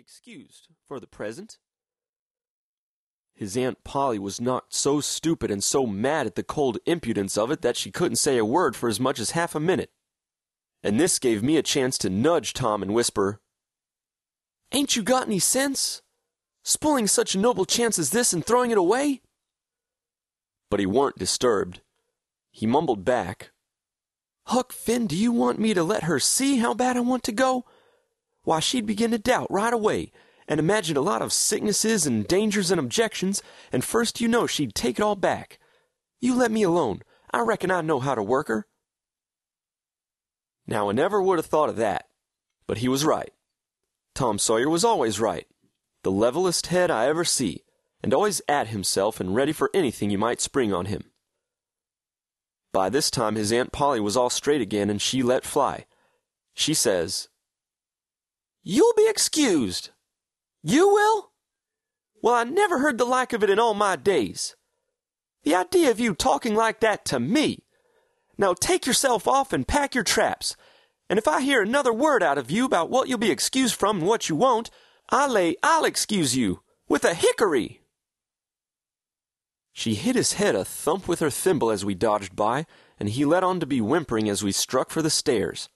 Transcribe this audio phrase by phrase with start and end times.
[0.00, 1.58] excused for the present.
[3.34, 7.50] His Aunt Polly was not so stupid and so mad at the cold impudence of
[7.50, 9.90] it that she couldn't say a word for as much as half a minute.
[10.82, 13.40] And this gave me a chance to nudge Tom and whisper,
[14.72, 16.00] Ain't you got any sense?
[16.64, 19.20] Spoiling such a noble chance as this and throwing it away?
[20.70, 21.82] But he weren't disturbed.
[22.50, 23.50] He mumbled back,
[24.46, 27.32] Huck Finn, do you want me to let her see how bad I want to
[27.32, 27.66] go?
[28.42, 30.12] Why, she'd begin to doubt right away,
[30.48, 34.74] and imagine a lot of sicknesses and dangers and objections, and first you know she'd
[34.74, 35.58] take it all back.
[36.20, 37.02] You let me alone.
[37.30, 38.66] I reckon I know how to work her.
[40.66, 42.06] Now, I never would have thought of that,
[42.66, 43.32] but he was right.
[44.14, 45.46] Tom Sawyer was always right,
[46.02, 47.64] the levelest head I ever see,
[48.02, 51.04] and always at himself and ready for anything you might spring on him.
[52.72, 55.86] By this time his Aunt Polly was all straight again, and she let fly.
[56.54, 57.28] She says,
[58.62, 59.90] You'll be excused.
[60.62, 61.30] You will?
[62.22, 64.56] Well, I never heard the like of it in all my days.
[65.42, 67.64] The idea of you talking like that to me.
[68.36, 70.56] Now take yourself off and pack your traps.
[71.08, 73.98] And if I hear another word out of you about what you'll be excused from
[73.98, 74.70] and what you won't,
[75.08, 77.80] I lay I'll excuse you with a hickory.
[79.72, 82.66] She hit his head a thump with her thimble as we dodged by,
[82.98, 85.68] and he let on to be whimpering as we struck for the stairs.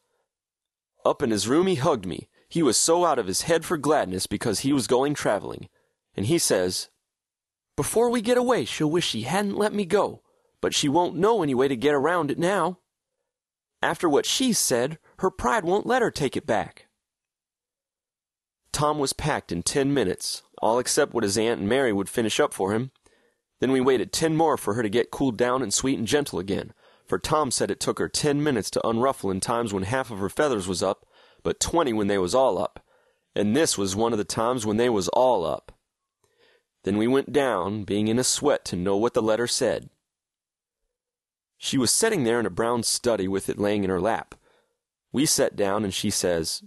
[1.05, 2.28] Up in his room he hugged me.
[2.48, 5.69] He was so out of his head for gladness because he was going traveling.
[6.17, 6.89] And he says,
[7.77, 10.23] Before we get away, she'll wish she hadn't let me go,
[10.61, 12.78] but she won't know any way to get around it now.
[13.83, 16.87] After what she said, her pride won't let her take it back.
[18.72, 22.41] Tom was packed in ten minutes, all except what his aunt and Mary would finish
[22.41, 22.91] up for him.
[23.61, 26.39] Then we waited ten more for her to get cooled down and sweet and gentle
[26.39, 26.72] again,
[27.06, 30.19] for Tom said it took her ten minutes to unruffle in times when half of
[30.19, 31.06] her feathers was up,
[31.45, 32.84] but twenty when they was all up,
[33.37, 35.70] and this was one of the times when they was all up.
[36.83, 39.91] Then we went down, being in a sweat to know what the letter said.
[41.56, 44.34] She was sitting there in a brown study with it laying in her lap.
[45.12, 46.65] We sat down, and she says,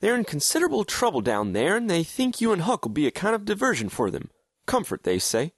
[0.00, 3.12] They're in considerable trouble down there, and they think you and Huck will be a
[3.12, 4.30] kind of diversion for them.
[4.66, 5.52] Comfort, they say.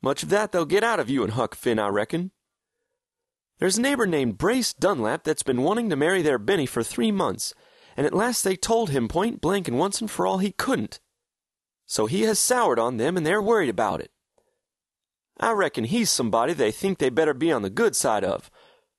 [0.00, 2.30] Much of that they'll get out of you and Huck Finn, I reckon.
[3.58, 7.10] There's a neighbor named Brace Dunlap that's been wanting to marry their Benny for three
[7.10, 7.54] months,
[7.96, 11.00] and at last they told him point blank and once and for all he couldn't.
[11.84, 14.12] So he has soured on them, and they're worried about it.
[15.40, 18.50] I reckon he's somebody they think they better be on the good side of,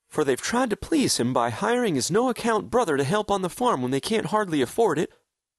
[0.08, 3.42] for they've tried to please him by hiring his no account brother to help on
[3.42, 5.10] the farm when they can't hardly afford it,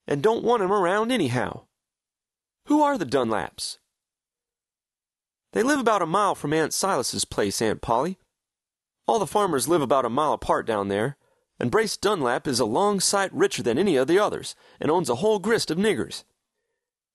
[0.06, 1.66] and don't want him around anyhow.
[2.66, 3.78] Who are the Dunlaps?
[5.54, 8.18] They live about a mile from Aunt Silas's place, Aunt Polly.
[9.08, 11.18] All the farmers live about a mile apart down there,
[11.60, 15.10] and Brace Dunlap is a long sight richer than any of the others, and owns
[15.10, 16.24] a whole grist of niggers.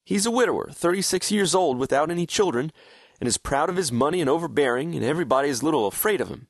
[0.05, 2.73] He's a widower, thirty six years old, without any children,
[3.21, 6.29] and is proud of his money and overbearing, and everybody is a little afraid of
[6.29, 6.49] him.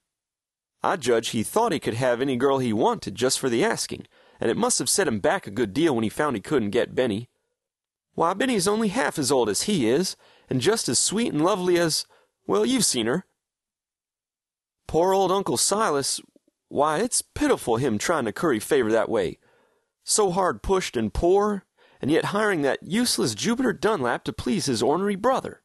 [0.82, 4.06] I judge he thought he could have any girl he wanted just for the asking,
[4.40, 6.70] and it must have set him back a good deal when he found he couldn't
[6.70, 7.28] get Benny.
[8.14, 10.16] Why, Benny's only half as old as he is,
[10.50, 12.06] and just as sweet and lovely as,
[12.46, 13.24] well, you've seen her.
[14.86, 16.20] Poor old Uncle Silas,
[16.68, 19.38] why, it's pitiful him trying to curry favor that way.
[20.04, 21.64] So hard pushed and poor,
[22.00, 25.62] and yet hiring that useless Jupiter Dunlap to please his ornery brother.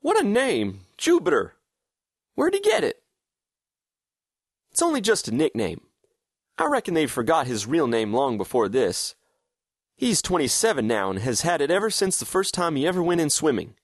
[0.00, 1.54] What a name, Jupiter!
[2.34, 3.02] Where'd he get it?
[4.70, 5.82] It's only just a nickname.
[6.58, 9.14] I reckon they forgot his real name long before this.
[9.96, 13.20] He's 27 now and has had it ever since the first time he ever went
[13.20, 13.74] in swimming.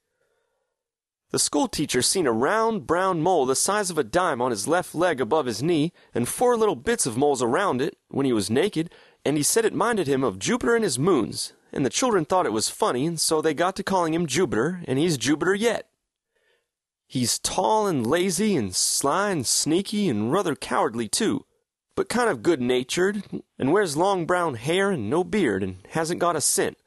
[1.30, 4.94] The schoolteacher seen a round brown mole the size of a dime on his left
[4.94, 8.48] leg above his knee, and four little bits of moles around it, when he was
[8.48, 8.90] naked,
[9.24, 12.46] and he said it minded him of Jupiter and his moons, and the children thought
[12.46, 15.88] it was funny, and so they got to calling him Jupiter, and he's Jupiter yet.
[17.08, 21.44] He's tall and lazy and sly and sneaky and rather cowardly too,
[21.96, 23.24] but kind of good natured,
[23.58, 26.78] and wears long brown hair and no beard, and hasn't got a cent,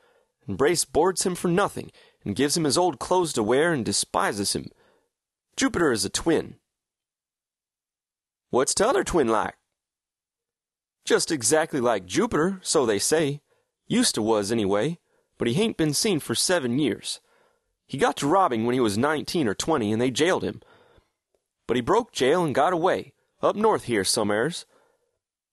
[0.47, 1.92] and Brace boards him for nothing,
[2.24, 4.69] and gives him his old clothes to wear, and despises him.
[5.56, 6.56] Jupiter is a twin.
[8.50, 9.56] What's t'other twin like?
[11.06, 13.42] Just exactly like Jupiter, so they say.
[13.88, 15.00] Used to was, anyway,
[15.38, 17.19] but he hain't been seen for seven years.
[17.88, 20.62] He got to robbing when he was nineteen or twenty, and they jailed him.
[21.68, 24.66] But he broke jail and got away, up north here somewheres,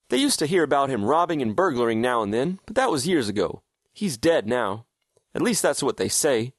[0.08, 3.08] they used to hear about him robbing and burglaring now and then, but that was
[3.08, 3.62] years ago.
[3.92, 4.86] He's dead now.
[5.34, 6.54] At least that's what they say.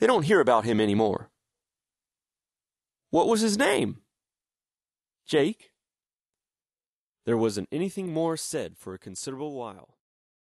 [0.00, 1.30] They don't hear about him any more.
[3.10, 3.98] What was his name?
[5.26, 5.72] Jake?
[7.26, 9.96] There wasn't anything more said for a considerable while.